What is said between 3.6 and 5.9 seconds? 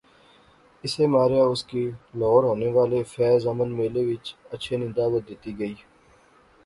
میلے وچ اچھے نی دعوت دتی گئی